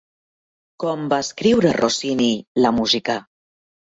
Com 0.83 1.03
va 1.11 1.19
escriure 1.25 1.75
Rossini 1.77 2.31
la 2.65 2.71
música? 2.79 3.19